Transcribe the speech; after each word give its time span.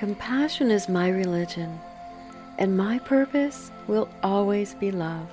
Compassion 0.00 0.70
is 0.70 0.88
my 0.88 1.10
religion, 1.10 1.78
and 2.56 2.74
my 2.74 2.98
purpose 3.00 3.70
will 3.86 4.08
always 4.22 4.72
be 4.72 4.90
love. 4.90 5.28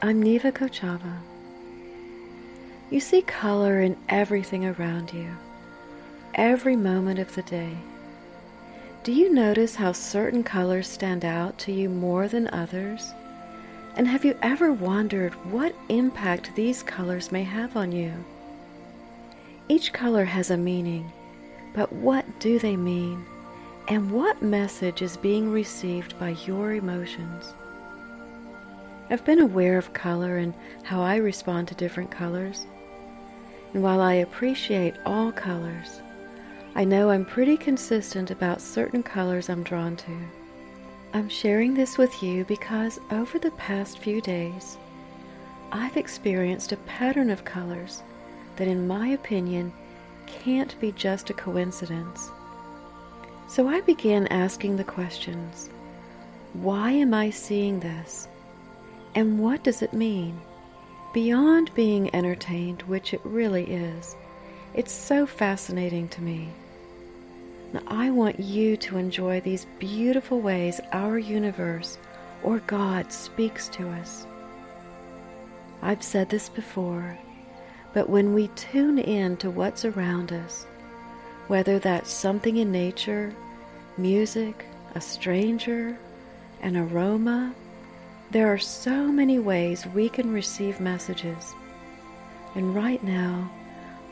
I'm 0.00 0.22
Neva 0.22 0.52
Kochava. 0.52 1.18
You 2.88 3.00
see 3.00 3.20
color 3.22 3.80
in 3.80 3.96
everything 4.08 4.64
around 4.64 5.12
you, 5.12 5.28
every 6.34 6.76
moment 6.76 7.18
of 7.18 7.34
the 7.34 7.42
day. 7.42 7.76
Do 9.02 9.10
you 9.10 9.34
notice 9.34 9.74
how 9.74 9.90
certain 9.90 10.44
colors 10.44 10.86
stand 10.86 11.24
out 11.24 11.58
to 11.58 11.72
you 11.72 11.88
more 11.88 12.28
than 12.28 12.46
others? 12.50 13.12
And 13.96 14.06
have 14.06 14.24
you 14.24 14.38
ever 14.40 14.72
wondered 14.72 15.32
what 15.50 15.74
impact 15.88 16.54
these 16.54 16.84
colors 16.84 17.32
may 17.32 17.42
have 17.42 17.76
on 17.76 17.90
you? 17.90 18.12
Each 19.68 19.92
color 19.92 20.26
has 20.26 20.52
a 20.52 20.56
meaning, 20.56 21.10
but 21.74 21.92
what 21.92 22.38
do 22.38 22.60
they 22.60 22.76
mean? 22.76 23.26
And 23.86 24.10
what 24.10 24.40
message 24.40 25.02
is 25.02 25.18
being 25.18 25.50
received 25.52 26.18
by 26.18 26.30
your 26.46 26.72
emotions? 26.72 27.52
I've 29.10 29.26
been 29.26 29.40
aware 29.40 29.76
of 29.76 29.92
color 29.92 30.38
and 30.38 30.54
how 30.84 31.02
I 31.02 31.16
respond 31.16 31.68
to 31.68 31.74
different 31.74 32.10
colors. 32.10 32.66
And 33.74 33.82
while 33.82 34.00
I 34.00 34.14
appreciate 34.14 34.94
all 35.04 35.30
colors, 35.32 36.00
I 36.74 36.84
know 36.84 37.10
I'm 37.10 37.26
pretty 37.26 37.58
consistent 37.58 38.30
about 38.30 38.62
certain 38.62 39.02
colors 39.02 39.50
I'm 39.50 39.62
drawn 39.62 39.96
to. 39.96 40.16
I'm 41.12 41.28
sharing 41.28 41.74
this 41.74 41.98
with 41.98 42.22
you 42.22 42.46
because 42.46 42.98
over 43.10 43.38
the 43.38 43.50
past 43.52 43.98
few 43.98 44.22
days, 44.22 44.78
I've 45.70 45.98
experienced 45.98 46.72
a 46.72 46.78
pattern 46.78 47.28
of 47.28 47.44
colors 47.44 48.02
that, 48.56 48.66
in 48.66 48.88
my 48.88 49.08
opinion, 49.08 49.74
can't 50.26 50.78
be 50.80 50.90
just 50.92 51.28
a 51.28 51.34
coincidence. 51.34 52.30
So 53.46 53.68
I 53.68 53.80
began 53.82 54.26
asking 54.28 54.76
the 54.76 54.84
questions 54.84 55.70
Why 56.54 56.90
am 56.90 57.14
I 57.14 57.30
seeing 57.30 57.80
this? 57.80 58.28
And 59.14 59.38
what 59.38 59.62
does 59.62 59.82
it 59.82 59.92
mean? 59.92 60.40
Beyond 61.12 61.72
being 61.74 62.12
entertained, 62.14 62.82
which 62.82 63.14
it 63.14 63.20
really 63.22 63.64
is, 63.64 64.16
it's 64.74 64.92
so 64.92 65.26
fascinating 65.26 66.08
to 66.08 66.22
me. 66.22 66.48
Now, 67.72 67.82
I 67.86 68.10
want 68.10 68.40
you 68.40 68.76
to 68.78 68.96
enjoy 68.98 69.40
these 69.40 69.66
beautiful 69.78 70.40
ways 70.40 70.80
our 70.92 71.18
universe 71.18 71.98
or 72.42 72.58
God 72.66 73.12
speaks 73.12 73.68
to 73.70 73.88
us. 73.88 74.26
I've 75.82 76.02
said 76.02 76.28
this 76.28 76.48
before, 76.48 77.18
but 77.92 78.08
when 78.08 78.34
we 78.34 78.48
tune 78.48 78.98
in 78.98 79.36
to 79.38 79.50
what's 79.50 79.84
around 79.84 80.32
us, 80.32 80.66
whether 81.48 81.78
that's 81.78 82.10
something 82.10 82.56
in 82.56 82.72
nature 82.72 83.34
music, 83.96 84.64
a 84.94 85.00
stranger, 85.00 85.96
an 86.60 86.76
aroma. 86.76 87.54
There 88.30 88.52
are 88.52 88.58
so 88.58 89.06
many 89.06 89.38
ways 89.38 89.86
we 89.86 90.08
can 90.08 90.32
receive 90.32 90.80
messages. 90.80 91.54
And 92.54 92.74
right 92.74 93.02
now, 93.04 93.50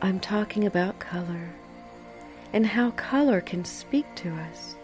I'm 0.00 0.20
talking 0.20 0.66
about 0.66 0.98
color 0.98 1.50
and 2.52 2.66
how 2.66 2.90
color 2.92 3.40
can 3.40 3.64
speak 3.64 4.06
to 4.16 4.28
us. 4.30 4.76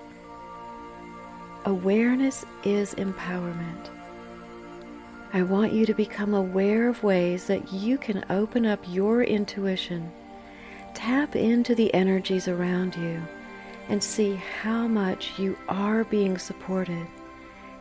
Awareness 1.64 2.44
is 2.64 2.94
empowerment. 2.94 3.88
I 5.32 5.42
want 5.42 5.72
you 5.72 5.84
to 5.86 5.92
become 5.92 6.32
aware 6.32 6.88
of 6.88 7.02
ways 7.02 7.46
that 7.48 7.72
you 7.72 7.98
can 7.98 8.24
open 8.30 8.64
up 8.64 8.80
your 8.88 9.22
intuition, 9.22 10.10
tap 10.98 11.36
into 11.36 11.76
the 11.76 11.94
energies 11.94 12.48
around 12.48 12.96
you 12.96 13.22
and 13.88 14.02
see 14.02 14.34
how 14.34 14.88
much 14.88 15.38
you 15.38 15.56
are 15.68 16.02
being 16.02 16.36
supported 16.36 17.06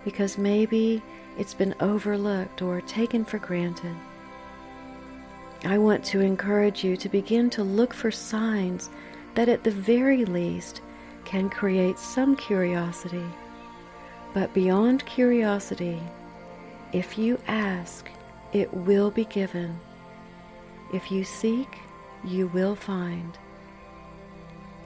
because 0.06 0.38
maybe 0.38 1.02
it's 1.36 1.56
been 1.56 1.74
overlooked 1.80 2.62
or 2.62 2.80
taken 2.82 3.26
for 3.26 3.40
granted. 3.40 3.96
I 5.66 5.80
want 5.80 6.06
to 6.06 6.22
encourage 6.22 6.84
you 6.84 6.96
to 6.96 7.10
begin 7.10 7.50
to 7.50 7.64
look 7.64 7.92
for 7.92 8.12
signs 8.12 8.92
that 9.34 9.50
at 9.50 9.64
the 9.64 9.72
very 9.72 10.24
least 10.24 10.82
can 11.26 11.50
create 11.50 11.98
some 11.98 12.36
curiosity. 12.36 13.26
But 14.32 14.54
beyond 14.54 15.08
curiosity, 15.08 16.00
if 16.94 17.18
you 17.18 17.40
ask, 17.48 18.08
it 18.54 18.72
will 18.72 19.10
be 19.10 19.26
given. 19.26 19.80
If 20.94 21.12
you 21.12 21.24
seek, 21.24 21.80
you 22.24 22.48
will 22.48 22.76
find. 22.76 23.38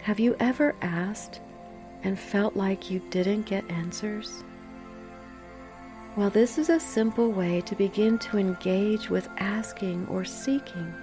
Have 0.03 0.19
you 0.19 0.36
ever 0.40 0.75
asked 0.81 1.42
and 2.03 2.19
felt 2.19 2.56
like 2.56 2.90
you 2.90 3.00
didn't 3.09 3.46
get 3.46 3.69
answers? 3.69 4.44
Well, 6.16 6.30
this 6.30 6.58
is 6.58 6.70
a 6.70 6.80
simple 6.80 7.31
way 7.31 7.62
to 7.62 7.75
begin 7.75 8.18
to 8.20 8.38
engage 8.38 9.09
with 9.09 9.30
asking 9.38 10.08
or 10.08 10.25
seeking. 10.25 10.94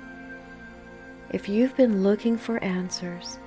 If 1.31 1.49
you've 1.49 1.77
been 1.77 2.03
looking 2.03 2.37
for 2.37 2.63
answers, 2.63 3.39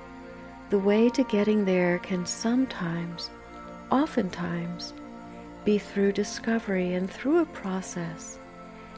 the 0.70 0.78
way 0.78 1.10
to 1.10 1.22
getting 1.24 1.64
there 1.64 1.98
can 1.98 2.24
sometimes, 2.24 3.30
oftentimes, 3.90 4.94
be 5.64 5.78
through 5.78 6.12
discovery 6.12 6.94
and 6.94 7.10
through 7.10 7.40
a 7.40 7.46
process, 7.46 8.38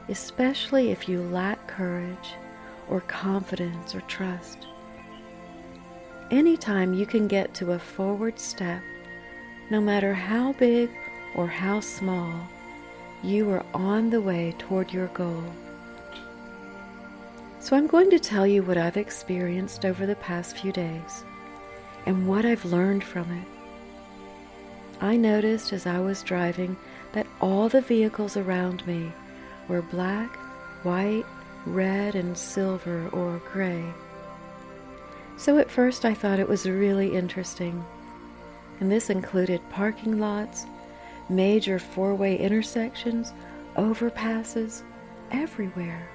especially 0.09 0.91
if 0.91 1.09
you 1.09 1.21
lack 1.21 1.67
courage 1.67 2.33
or 2.89 3.01
confidence 3.01 3.95
or 3.95 4.01
trust. 4.01 4.67
Anytime 6.31 6.93
you 6.93 7.05
can 7.05 7.27
get 7.27 7.53
to 7.55 7.73
a 7.73 7.79
forward 7.79 8.39
step, 8.39 8.81
no 9.69 9.79
matter 9.79 10.13
how 10.13 10.53
big 10.53 10.89
or 11.35 11.47
how 11.47 11.79
small, 11.79 12.33
you 13.23 13.49
are 13.51 13.65
on 13.73 14.09
the 14.09 14.21
way 14.21 14.53
toward 14.57 14.91
your 14.91 15.07
goal. 15.07 15.43
So 17.59 17.75
I'm 17.75 17.87
going 17.87 18.11
to 18.11 18.19
tell 18.19 18.45
you 18.45 18.61
what 18.61 18.77
I've 18.77 18.97
experienced 18.97 19.85
over 19.85 20.05
the 20.05 20.15
past 20.17 20.57
few 20.57 20.71
days 20.71 21.23
and 22.05 22.27
what 22.27 22.45
I've 22.45 22.65
learned 22.65 23.03
from 23.03 23.31
it. 23.31 23.47
I 25.01 25.17
noticed 25.17 25.73
as 25.73 25.85
I 25.85 25.99
was 25.99 26.23
driving 26.23 26.77
that 27.13 27.27
all 27.41 27.67
the 27.67 27.81
vehicles 27.81 28.37
around 28.37 28.85
me 28.85 29.11
were 29.67 29.81
black, 29.81 30.35
white, 30.83 31.25
red, 31.65 32.15
and 32.15 32.37
silver 32.37 33.09
or 33.09 33.41
gray. 33.51 33.83
So 35.37 35.57
at 35.57 35.71
first 35.71 36.05
I 36.05 36.13
thought 36.13 36.39
it 36.39 36.47
was 36.47 36.69
really 36.69 37.15
interesting. 37.15 37.83
And 38.79 38.91
this 38.91 39.09
included 39.09 39.61
parking 39.69 40.19
lots, 40.19 40.65
major 41.29 41.79
four 41.79 42.13
way 42.15 42.37
intersections, 42.37 43.33
overpasses, 43.75 44.83
everywhere. 45.31 46.07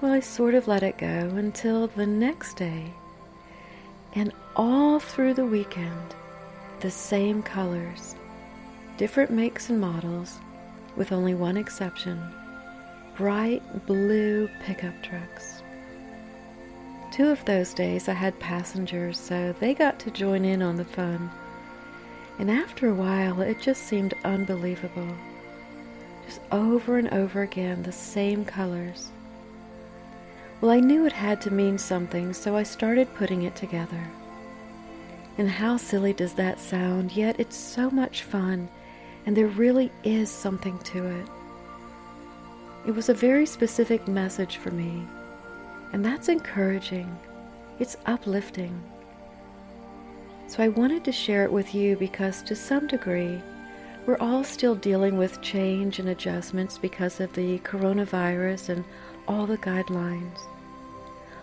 Well, 0.00 0.12
I 0.12 0.20
sort 0.20 0.54
of 0.54 0.68
let 0.68 0.82
it 0.82 0.98
go 0.98 1.06
until 1.06 1.86
the 1.88 2.06
next 2.06 2.56
day. 2.56 2.92
And 4.14 4.32
all 4.56 5.00
through 5.00 5.34
the 5.34 5.46
weekend, 5.46 6.14
the 6.80 6.90
same 6.90 7.42
colors, 7.42 8.14
different 8.96 9.30
makes 9.30 9.70
and 9.70 9.80
models, 9.80 10.38
with 10.96 11.10
only 11.10 11.34
one 11.34 11.56
exception 11.56 12.22
bright 13.16 13.62
blue 13.86 14.48
pickup 14.60 15.00
trucks. 15.02 15.62
Two 17.12 17.28
of 17.28 17.44
those 17.44 17.72
days 17.72 18.08
I 18.08 18.14
had 18.14 18.38
passengers, 18.40 19.18
so 19.18 19.54
they 19.60 19.72
got 19.72 20.00
to 20.00 20.10
join 20.10 20.44
in 20.44 20.62
on 20.62 20.76
the 20.76 20.84
fun. 20.84 21.30
And 22.40 22.50
after 22.50 22.88
a 22.88 22.94
while, 22.94 23.40
it 23.40 23.60
just 23.60 23.84
seemed 23.84 24.14
unbelievable. 24.24 25.14
Just 26.26 26.40
over 26.50 26.98
and 26.98 27.08
over 27.14 27.42
again, 27.42 27.84
the 27.84 27.92
same 27.92 28.44
colors. 28.44 29.10
Well, 30.60 30.72
I 30.72 30.80
knew 30.80 31.06
it 31.06 31.12
had 31.12 31.40
to 31.42 31.52
mean 31.52 31.78
something, 31.78 32.32
so 32.32 32.56
I 32.56 32.64
started 32.64 33.14
putting 33.14 33.42
it 33.42 33.54
together. 33.54 34.10
And 35.38 35.48
how 35.48 35.76
silly 35.76 36.12
does 36.12 36.32
that 36.34 36.58
sound? 36.58 37.12
Yet 37.12 37.38
it's 37.38 37.56
so 37.56 37.90
much 37.90 38.22
fun, 38.22 38.68
and 39.26 39.36
there 39.36 39.46
really 39.46 39.92
is 40.02 40.30
something 40.30 40.78
to 40.80 41.06
it. 41.06 41.26
It 42.86 42.94
was 42.94 43.08
a 43.08 43.14
very 43.14 43.46
specific 43.46 44.06
message 44.06 44.58
for 44.58 44.70
me 44.70 45.06
and 45.94 46.04
that's 46.04 46.28
encouraging. 46.28 47.16
It's 47.78 47.96
uplifting. 48.04 48.82
So 50.48 50.60
I 50.60 50.66
wanted 50.66 51.04
to 51.04 51.12
share 51.12 51.44
it 51.44 51.52
with 51.52 51.72
you 51.72 51.96
because, 51.96 52.42
to 52.42 52.56
some 52.56 52.88
degree, 52.88 53.40
we're 54.04 54.18
all 54.18 54.42
still 54.42 54.74
dealing 54.74 55.16
with 55.16 55.40
change 55.40 56.00
and 56.00 56.08
adjustments 56.08 56.78
because 56.78 57.20
of 57.20 57.32
the 57.34 57.60
coronavirus 57.60 58.70
and 58.70 58.84
all 59.28 59.46
the 59.46 59.58
guidelines. 59.58 60.40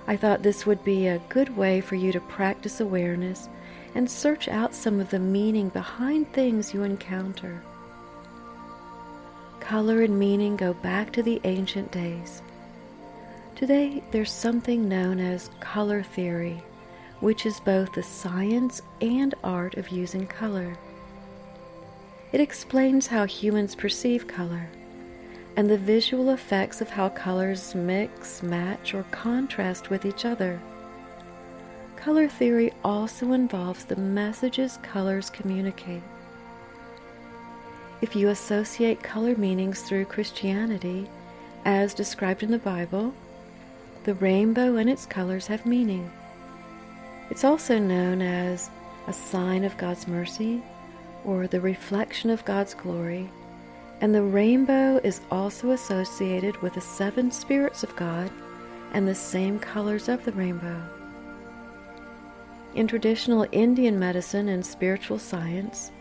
I 0.05 0.17
thought 0.17 0.43
this 0.43 0.65
would 0.65 0.83
be 0.83 1.07
a 1.07 1.21
good 1.29 1.55
way 1.55 1.79
for 1.79 1.95
you 1.95 2.11
to 2.11 2.19
practice 2.19 2.81
awareness 2.81 3.47
and 3.95 4.11
search 4.11 4.49
out 4.49 4.75
some 4.75 4.99
of 4.99 5.11
the 5.11 5.19
meaning 5.19 5.69
behind 5.69 6.33
things 6.33 6.73
you 6.73 6.83
encounter. 6.83 7.63
Color 9.61 10.01
and 10.01 10.19
meaning 10.19 10.57
go 10.57 10.73
back 10.73 11.13
to 11.13 11.23
the 11.23 11.39
ancient 11.45 11.91
days. 11.91 12.41
Today, 13.55 14.03
there's 14.11 14.31
something 14.31 14.89
known 14.89 15.19
as 15.19 15.49
color 15.61 16.03
theory, 16.03 16.61
which 17.21 17.45
is 17.45 17.61
both 17.61 17.93
the 17.93 18.03
science 18.03 18.81
and 18.99 19.33
art 19.43 19.77
of 19.77 19.89
using 19.89 20.27
color. 20.27 20.75
It 22.33 22.41
explains 22.41 23.07
how 23.07 23.25
humans 23.25 23.75
perceive 23.75 24.27
color 24.27 24.67
and 25.55 25.69
the 25.69 25.77
visual 25.77 26.29
effects 26.31 26.81
of 26.81 26.89
how 26.89 27.09
colors 27.09 27.75
mix, 27.75 28.41
match, 28.41 28.93
or 28.93 29.03
contrast 29.11 29.89
with 29.89 30.05
each 30.05 30.25
other. 30.25 30.59
Color 31.95 32.27
theory 32.27 32.73
also 32.83 33.33
involves 33.33 33.85
the 33.85 33.95
messages 33.95 34.79
colors 34.81 35.29
communicate. 35.29 36.01
If 38.01 38.15
you 38.15 38.29
associate 38.29 39.03
color 39.03 39.35
meanings 39.35 39.81
through 39.81 40.05
Christianity, 40.05 41.07
as 41.65 41.93
described 41.93 42.41
in 42.41 42.49
the 42.49 42.57
Bible, 42.57 43.13
the 44.05 44.15
rainbow 44.15 44.77
and 44.77 44.89
its 44.89 45.05
colors 45.05 45.45
have 45.45 45.67
meaning. 45.67 46.09
It's 47.29 47.43
also 47.43 47.77
known 47.77 48.23
as 48.23 48.71
a 49.07 49.13
sign 49.13 49.63
of 49.63 49.77
God's 49.77 50.07
mercy 50.07 50.63
or 51.23 51.45
the 51.45 51.61
reflection 51.61 52.31
of 52.31 52.43
God's 52.43 52.73
glory, 52.73 53.29
and 54.01 54.15
the 54.15 54.23
rainbow 54.23 54.99
is 55.03 55.21
also 55.29 55.69
associated 55.69 56.57
with 56.57 56.73
the 56.73 56.81
seven 56.81 57.29
spirits 57.29 57.83
of 57.83 57.95
God 57.95 58.31
and 58.93 59.07
the 59.07 59.13
same 59.13 59.59
colors 59.59 60.09
of 60.09 60.25
the 60.25 60.31
rainbow. 60.31 60.81
In 62.73 62.87
traditional 62.87 63.45
Indian 63.51 63.99
medicine 63.99 64.49
and 64.49 64.65
spiritual 64.65 65.19
science, 65.19 65.91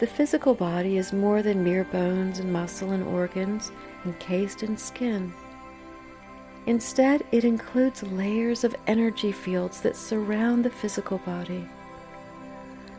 the 0.00 0.06
physical 0.06 0.54
body 0.54 0.96
is 0.96 1.12
more 1.12 1.42
than 1.42 1.62
mere 1.62 1.84
bones 1.84 2.38
and 2.38 2.50
muscle 2.50 2.92
and 2.92 3.04
organs 3.04 3.70
encased 4.06 4.62
in 4.62 4.74
skin. 4.74 5.30
Instead, 6.64 7.22
it 7.32 7.44
includes 7.44 8.02
layers 8.04 8.64
of 8.64 8.74
energy 8.86 9.30
fields 9.30 9.82
that 9.82 9.96
surround 9.96 10.64
the 10.64 10.70
physical 10.70 11.18
body. 11.18 11.68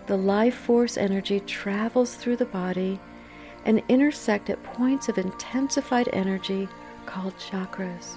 The 0.05 0.17
life 0.17 0.53
force 0.53 0.95
energy 0.95 1.39
travels 1.39 2.13
through 2.13 2.37
the 2.37 2.45
body 2.45 2.99
and 3.65 3.81
intersect 3.89 4.51
at 4.51 4.61
points 4.63 5.09
of 5.09 5.17
intensified 5.17 6.09
energy 6.13 6.67
called 7.07 7.35
chakras. 7.37 8.15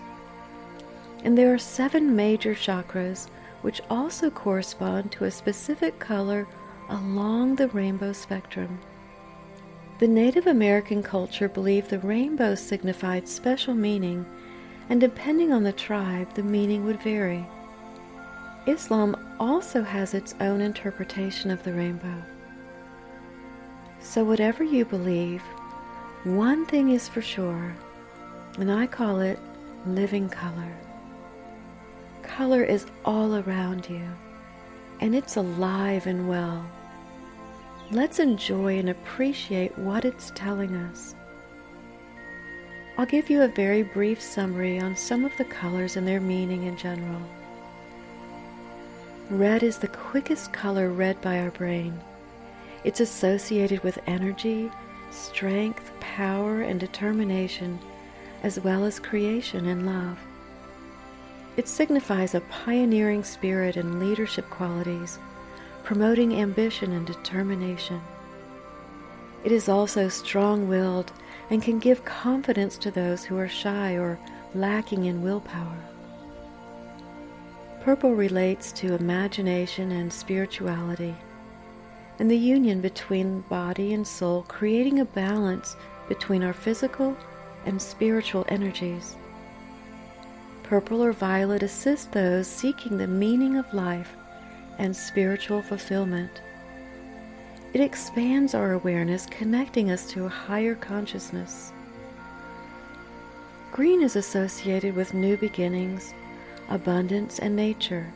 And 1.22 1.38
there 1.38 1.54
are 1.54 1.58
seven 1.58 2.14
major 2.14 2.54
chakras 2.54 3.28
which 3.62 3.80
also 3.88 4.28
correspond 4.28 5.10
to 5.12 5.24
a 5.24 5.30
specific 5.30 5.98
color 5.98 6.46
along 6.88 7.56
the 7.56 7.68
rainbow 7.68 8.12
spectrum. 8.12 8.80
The 9.98 10.08
Native 10.08 10.46
American 10.46 11.02
culture 11.02 11.48
believed 11.48 11.90
the 11.90 11.98
rainbow 11.98 12.54
signified 12.54 13.28
special 13.28 13.74
meaning, 13.74 14.26
and 14.88 15.00
depending 15.00 15.52
on 15.52 15.62
the 15.62 15.72
tribe, 15.72 16.34
the 16.34 16.42
meaning 16.42 16.84
would 16.84 17.00
vary. 17.02 17.46
Islam 18.66 19.16
also 19.38 19.82
has 19.82 20.14
its 20.14 20.34
own 20.40 20.60
interpretation 20.60 21.50
of 21.50 21.62
the 21.62 21.72
rainbow. 21.72 22.22
So, 24.00 24.24
whatever 24.24 24.64
you 24.64 24.84
believe, 24.84 25.42
one 26.24 26.66
thing 26.66 26.90
is 26.90 27.08
for 27.08 27.22
sure, 27.22 27.74
and 28.58 28.70
I 28.70 28.86
call 28.86 29.20
it 29.20 29.38
living 29.86 30.28
color 30.28 30.72
color 32.36 32.64
is 32.64 32.86
all 33.04 33.36
around 33.36 33.88
you, 33.88 34.02
and 35.00 35.14
it's 35.14 35.36
alive 35.36 36.06
and 36.06 36.28
well. 36.28 36.64
Let's 37.90 38.18
enjoy 38.18 38.78
and 38.78 38.90
appreciate 38.90 39.78
what 39.78 40.04
it's 40.04 40.32
telling 40.34 40.74
us. 40.74 41.14
I'll 42.96 43.06
give 43.06 43.28
you 43.28 43.42
a 43.42 43.48
very 43.48 43.82
brief 43.82 44.22
summary 44.22 44.78
on 44.78 44.96
some 44.96 45.24
of 45.24 45.36
the 45.36 45.44
colors 45.44 45.96
and 45.96 46.06
their 46.06 46.20
meaning 46.20 46.64
in 46.64 46.76
general. 46.76 47.20
Red 49.30 49.62
is 49.62 49.78
the 49.78 49.88
quickest 49.88 50.52
color 50.52 50.90
read 50.90 51.20
by 51.20 51.40
our 51.40 51.50
brain. 51.50 52.00
It's 52.84 53.00
associated 53.00 53.82
with 53.82 53.98
energy, 54.06 54.70
strength, 55.10 55.90
power, 56.00 56.60
and 56.60 56.78
determination, 56.78 57.78
as 58.42 58.60
well 58.60 58.84
as 58.84 59.00
creation 59.00 59.66
and 59.66 59.86
love. 59.86 60.18
It 61.56 61.68
signifies 61.68 62.34
a 62.34 62.40
pioneering 62.40 63.22
spirit 63.22 63.76
and 63.76 64.00
leadership 64.00 64.50
qualities, 64.50 65.18
promoting 65.84 66.34
ambition 66.34 66.92
and 66.92 67.06
determination. 67.06 68.00
It 69.44 69.52
is 69.52 69.68
also 69.68 70.08
strong 70.08 70.68
willed 70.68 71.12
and 71.50 71.62
can 71.62 71.78
give 71.78 72.04
confidence 72.04 72.76
to 72.78 72.90
those 72.90 73.24
who 73.24 73.38
are 73.38 73.48
shy 73.48 73.92
or 73.92 74.18
lacking 74.54 75.04
in 75.04 75.22
willpower. 75.22 75.78
Purple 77.82 78.14
relates 78.14 78.72
to 78.72 78.94
imagination 78.94 79.92
and 79.92 80.12
spirituality, 80.12 81.14
and 82.18 82.30
the 82.30 82.38
union 82.38 82.80
between 82.80 83.42
body 83.42 83.92
and 83.92 84.06
soul, 84.06 84.44
creating 84.48 85.00
a 85.00 85.04
balance 85.04 85.76
between 86.08 86.42
our 86.42 86.54
physical 86.54 87.16
and 87.66 87.80
spiritual 87.80 88.44
energies. 88.48 89.16
Purple 90.64 91.04
or 91.04 91.12
violet 91.12 91.62
assist 91.62 92.10
those 92.12 92.48
seeking 92.48 92.96
the 92.96 93.06
meaning 93.06 93.56
of 93.56 93.72
life 93.72 94.16
and 94.78 94.96
spiritual 94.96 95.62
fulfillment. 95.62 96.40
It 97.74 97.80
expands 97.80 98.54
our 98.54 98.72
awareness, 98.72 99.26
connecting 99.26 99.90
us 99.90 100.06
to 100.12 100.24
a 100.24 100.28
higher 100.28 100.74
consciousness. 100.74 101.72
Green 103.72 104.02
is 104.02 104.16
associated 104.16 104.96
with 104.96 105.14
new 105.14 105.36
beginnings, 105.36 106.14
abundance, 106.70 107.40
and 107.40 107.54
nature. 107.54 108.12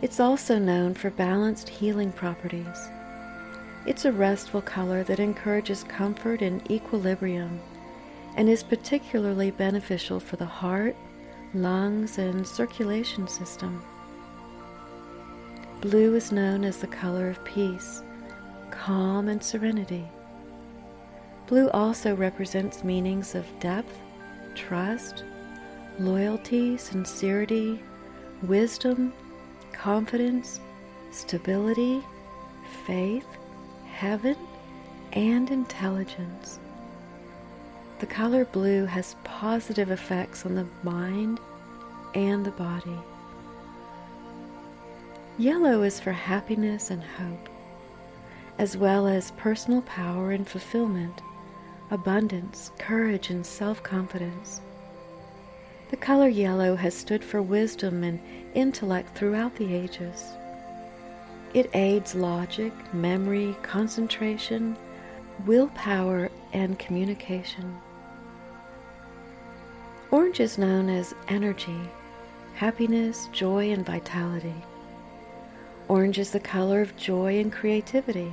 It's 0.00 0.20
also 0.20 0.58
known 0.58 0.94
for 0.94 1.10
balanced 1.10 1.68
healing 1.68 2.12
properties. 2.12 2.88
It's 3.84 4.04
a 4.04 4.12
restful 4.12 4.62
color 4.62 5.02
that 5.04 5.20
encourages 5.20 5.84
comfort 5.84 6.40
and 6.40 6.68
equilibrium 6.70 7.60
and 8.36 8.48
is 8.48 8.62
particularly 8.62 9.50
beneficial 9.50 10.18
for 10.18 10.36
the 10.36 10.46
heart, 10.46 10.96
lungs, 11.54 12.18
and 12.18 12.46
circulation 12.46 13.28
system. 13.28 13.82
Blue 15.80 16.14
is 16.14 16.32
known 16.32 16.64
as 16.64 16.78
the 16.78 16.86
color 16.86 17.28
of 17.28 17.44
peace, 17.44 18.02
calm, 18.70 19.28
and 19.28 19.42
serenity. 19.42 20.04
Blue 21.46 21.68
also 21.70 22.14
represents 22.14 22.84
meanings 22.84 23.34
of 23.34 23.46
depth, 23.60 23.98
trust, 24.54 25.24
loyalty, 25.98 26.76
sincerity, 26.76 27.82
wisdom, 28.42 29.12
confidence, 29.72 30.60
stability, 31.10 32.02
faith, 32.86 33.26
heaven, 33.86 34.36
and 35.12 35.50
intelligence. 35.50 36.58
The 38.02 38.08
color 38.08 38.44
blue 38.44 38.86
has 38.86 39.14
positive 39.22 39.92
effects 39.92 40.44
on 40.44 40.56
the 40.56 40.66
mind 40.82 41.38
and 42.16 42.44
the 42.44 42.50
body. 42.50 42.98
Yellow 45.38 45.84
is 45.84 46.00
for 46.00 46.10
happiness 46.10 46.90
and 46.90 47.04
hope, 47.04 47.48
as 48.58 48.76
well 48.76 49.06
as 49.06 49.30
personal 49.36 49.82
power 49.82 50.32
and 50.32 50.48
fulfillment, 50.48 51.22
abundance, 51.92 52.72
courage, 52.76 53.30
and 53.30 53.46
self 53.46 53.84
confidence. 53.84 54.60
The 55.90 55.96
color 55.96 56.28
yellow 56.28 56.74
has 56.74 56.96
stood 56.96 57.22
for 57.22 57.40
wisdom 57.40 58.02
and 58.02 58.18
intellect 58.54 59.16
throughout 59.16 59.54
the 59.54 59.72
ages. 59.72 60.24
It 61.54 61.70
aids 61.72 62.16
logic, 62.16 62.72
memory, 62.92 63.54
concentration, 63.62 64.76
willpower, 65.46 66.32
and 66.52 66.76
communication. 66.80 67.78
Orange 70.12 70.40
is 70.40 70.58
known 70.58 70.90
as 70.90 71.14
energy, 71.28 71.80
happiness, 72.54 73.30
joy, 73.32 73.72
and 73.72 73.86
vitality. 73.86 74.54
Orange 75.88 76.18
is 76.18 76.32
the 76.32 76.38
color 76.38 76.82
of 76.82 76.94
joy 76.98 77.40
and 77.40 77.50
creativity. 77.50 78.30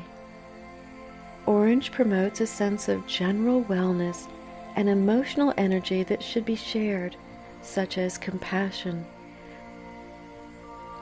Orange 1.46 1.94
promotes 1.94 2.42
a 2.42 2.48
sense 2.48 2.90
of 2.90 3.08
general 3.08 3.64
wellness 3.64 4.30
and 4.76 4.90
emotional 4.90 5.54
energy 5.56 6.04
that 6.04 6.22
should 6.22 6.44
be 6.44 6.54
shared, 6.54 7.16
such 7.62 7.98
as 7.98 8.18
compassion. 8.18 9.06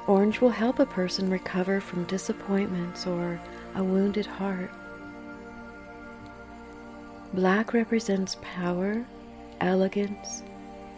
Orange 0.06 0.42
will 0.42 0.52
help 0.52 0.78
a 0.78 0.86
person 0.86 1.28
recover 1.32 1.82
from 1.82 2.04
disappointments 2.04 3.08
or 3.08 3.40
a 3.74 3.84
wounded 3.84 4.28
heart. 4.28 4.70
Black 7.34 7.74
represents 7.74 8.38
power, 8.44 9.04
elegance, 9.60 10.44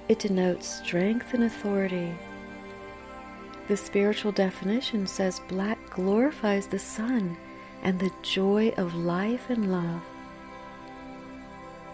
it 0.10 0.20
denotes 0.20 0.68
strength 0.68 1.34
and 1.34 1.44
authority. 1.44 2.12
The 3.68 3.78
spiritual 3.78 4.32
definition 4.32 5.06
says 5.06 5.42
black 5.48 5.78
glorifies 5.92 6.66
the 6.66 6.80
sun 6.80 7.38
and 7.84 8.00
the 8.00 8.12
joy 8.24 8.74
of 8.78 8.96
life 8.96 9.52
and 9.52 9.72
love. 9.72 10.02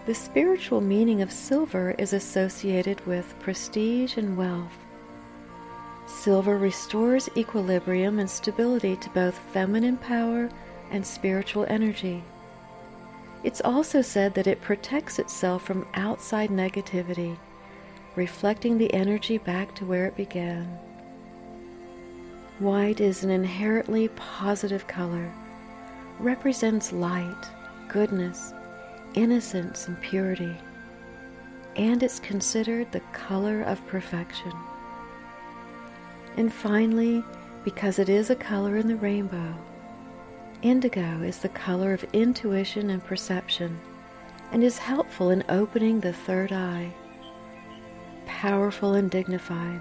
The 0.05 0.15
spiritual 0.15 0.79
meaning 0.79 1.21
of 1.21 1.31
silver 1.31 1.93
is 1.97 2.13
associated 2.13 3.05
with 3.05 3.37
prestige 3.39 4.17
and 4.17 4.37
wealth. 4.37 4.77
Silver 6.07 6.57
restores 6.57 7.27
equilibrium 7.35 8.19
and 8.19 8.29
stability 8.29 8.95
to 8.97 9.09
both 9.09 9.37
feminine 9.51 9.97
power 9.97 10.49
and 10.91 11.05
spiritual 11.05 11.65
energy. 11.67 12.23
It's 13.43 13.61
also 13.61 14.01
said 14.01 14.33
that 14.35 14.47
it 14.47 14.61
protects 14.61 15.19
itself 15.19 15.63
from 15.63 15.87
outside 15.95 16.51
negativity, 16.51 17.37
reflecting 18.15 18.77
the 18.77 18.93
energy 18.93 19.37
back 19.37 19.75
to 19.75 19.85
where 19.85 20.05
it 20.05 20.15
began. 20.15 20.65
White 22.59 23.01
is 23.01 23.23
an 23.23 23.29
inherently 23.29 24.07
positive 24.09 24.87
color, 24.87 25.31
represents 26.19 26.93
light, 26.93 27.49
goodness, 27.89 28.53
innocence, 29.13 29.87
and 29.87 29.99
purity, 30.01 30.55
and 31.75 32.01
it's 32.01 32.19
considered 32.19 32.91
the 32.91 33.01
color 33.11 33.61
of 33.63 33.85
perfection. 33.87 34.53
And 36.37 36.53
finally, 36.53 37.23
because 37.63 37.99
it 37.99 38.07
is 38.07 38.29
a 38.29 38.35
color 38.35 38.77
in 38.77 38.87
the 38.87 38.95
rainbow, 38.95 39.55
indigo 40.61 41.21
is 41.21 41.39
the 41.39 41.49
color 41.49 41.93
of 41.93 42.05
intuition 42.13 42.89
and 42.89 43.03
perception 43.03 43.79
and 44.51 44.63
is 44.63 44.77
helpful 44.77 45.29
in 45.29 45.43
opening 45.49 45.99
the 45.99 46.13
third 46.13 46.53
eye. 46.53 46.93
Powerful 48.35 48.95
and 48.95 49.09
dignified, 49.09 49.79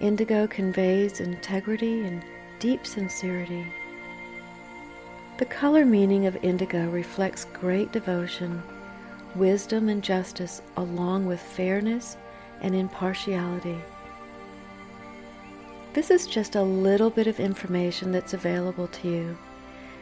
indigo 0.00 0.46
conveys 0.46 1.20
integrity 1.20 2.00
and 2.06 2.24
deep 2.58 2.86
sincerity. 2.86 3.66
The 5.36 5.44
color 5.44 5.84
meaning 5.84 6.24
of 6.24 6.42
indigo 6.42 6.88
reflects 6.88 7.44
great 7.52 7.92
devotion, 7.92 8.62
wisdom, 9.34 9.90
and 9.90 10.02
justice, 10.02 10.62
along 10.78 11.26
with 11.26 11.38
fairness 11.38 12.16
and 12.62 12.74
impartiality. 12.74 13.78
This 15.92 16.10
is 16.10 16.26
just 16.26 16.56
a 16.56 16.62
little 16.62 17.10
bit 17.10 17.26
of 17.26 17.38
information 17.38 18.12
that's 18.12 18.32
available 18.32 18.88
to 18.88 19.08
you, 19.08 19.36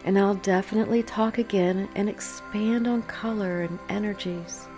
and 0.05 0.17
I'll 0.17 0.37
definitely 0.37 1.03
talk 1.03 1.37
again 1.37 1.89
and 1.97 2.09
expand 2.09 2.87
on 2.87 3.03
color 3.03 3.63
and 3.63 3.79
energies. 3.89 4.69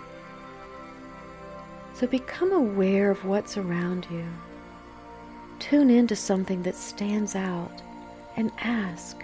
So 1.95 2.07
become 2.07 2.51
aware 2.51 3.09
of 3.09 3.23
what's 3.23 3.55
around 3.55 4.05
you. 4.11 4.25
Tune 5.59 5.89
into 5.89 6.15
something 6.15 6.61
that 6.63 6.75
stands 6.75 7.35
out 7.35 7.81
and 8.35 8.51
ask. 8.59 9.23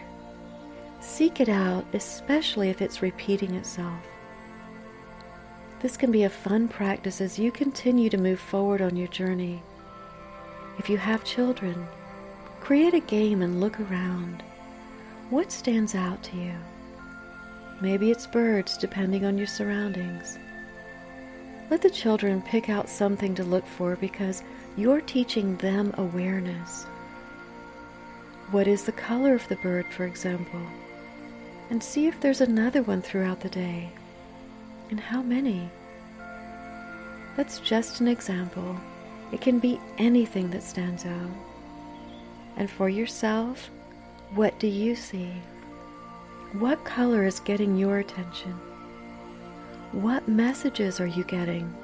Seek 1.01 1.41
it 1.41 1.49
out, 1.49 1.85
especially 1.93 2.69
if 2.69 2.81
it's 2.81 3.01
repeating 3.01 3.55
itself. 3.55 3.99
This 5.81 5.97
can 5.97 6.11
be 6.11 6.23
a 6.23 6.29
fun 6.29 6.69
practice 6.69 7.19
as 7.19 7.37
you 7.37 7.51
continue 7.51 8.09
to 8.09 8.17
move 8.17 8.39
forward 8.39 8.81
on 8.81 8.95
your 8.95 9.09
journey. 9.09 9.61
If 10.79 10.89
you 10.89 10.97
have 10.97 11.25
children, 11.25 11.85
create 12.61 12.93
a 12.93 13.01
game 13.01 13.41
and 13.41 13.59
look 13.59 13.79
around. 13.81 14.43
What 15.29 15.51
stands 15.51 15.93
out 15.93 16.23
to 16.23 16.37
you? 16.37 16.53
Maybe 17.81 18.11
it's 18.11 18.27
birds, 18.27 18.77
depending 18.77 19.25
on 19.25 19.37
your 19.37 19.47
surroundings. 19.47 20.37
Let 21.71 21.81
the 21.81 21.89
children 21.89 22.41
pick 22.41 22.69
out 22.69 22.89
something 22.89 23.33
to 23.35 23.45
look 23.45 23.65
for 23.65 23.95
because 23.95 24.43
you're 24.75 24.99
teaching 24.99 25.55
them 25.55 25.93
awareness. 25.97 26.83
What 28.51 28.67
is 28.67 28.83
the 28.83 28.91
color 28.91 29.33
of 29.33 29.47
the 29.47 29.55
bird, 29.55 29.85
for 29.87 30.05
example? 30.05 30.59
And 31.69 31.81
see 31.81 32.07
if 32.07 32.19
there's 32.19 32.41
another 32.41 32.83
one 32.83 33.01
throughout 33.01 33.39
the 33.39 33.47
day. 33.47 33.89
And 34.89 34.99
how 34.99 35.21
many? 35.21 35.69
That's 37.37 37.61
just 37.61 38.01
an 38.01 38.09
example. 38.09 38.75
It 39.31 39.39
can 39.39 39.59
be 39.59 39.79
anything 39.97 40.51
that 40.51 40.63
stands 40.63 41.05
out. 41.05 41.31
And 42.57 42.69
for 42.69 42.89
yourself, 42.89 43.69
what 44.35 44.59
do 44.59 44.67
you 44.67 44.93
see? 44.93 45.31
What 46.51 46.83
color 46.83 47.25
is 47.25 47.39
getting 47.39 47.77
your 47.77 47.99
attention? 47.99 48.59
What 49.91 50.25
messages 50.25 51.01
are 51.01 51.07
you 51.07 51.25
getting? 51.25 51.75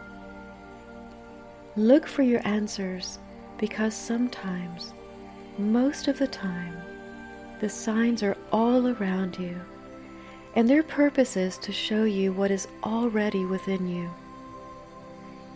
Look 1.75 2.07
for 2.07 2.21
your 2.21 2.39
answers 2.47 3.19
because 3.57 3.93
sometimes, 3.93 4.93
most 5.57 6.07
of 6.07 6.17
the 6.17 6.27
time, 6.27 6.77
the 7.59 7.67
signs 7.67 8.23
are 8.23 8.37
all 8.51 8.87
around 8.87 9.37
you, 9.37 9.59
and 10.55 10.69
their 10.69 10.83
purpose 10.83 11.35
is 11.35 11.57
to 11.57 11.73
show 11.73 12.05
you 12.05 12.31
what 12.31 12.49
is 12.49 12.69
already 12.81 13.43
within 13.43 13.89
you. 13.89 14.09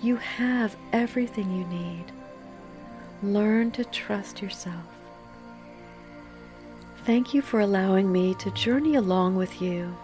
You 0.01 0.17
have 0.17 0.75
everything 0.91 1.49
you 1.51 1.65
need. 1.67 2.05
Learn 3.23 3.71
to 3.71 3.85
trust 3.85 4.41
yourself. 4.41 4.83
Thank 7.05 7.33
you 7.33 7.41
for 7.41 7.61
allowing 7.61 8.11
me 8.11 8.33
to 8.35 8.51
journey 8.51 8.95
along 8.95 9.37
with 9.37 9.61
you. 9.61 9.95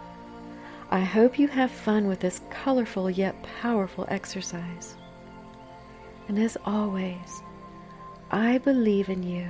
I 0.89 1.01
hope 1.01 1.37
you 1.37 1.47
have 1.49 1.69
fun 1.69 2.07
with 2.07 2.21
this 2.21 2.41
colorful 2.49 3.09
yet 3.09 3.35
powerful 3.61 4.05
exercise. 4.07 4.95
And 6.27 6.39
as 6.39 6.57
always, 6.65 7.41
I 8.31 8.57
believe 8.59 9.09
in 9.09 9.23
you. 9.23 9.47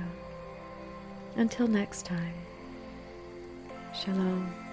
Until 1.36 1.68
next 1.68 2.04
time, 2.04 2.34
Shalom. 3.94 4.67